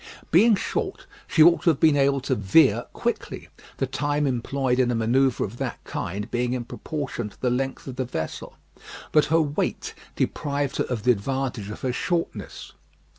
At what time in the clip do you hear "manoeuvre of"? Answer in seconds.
4.95-5.57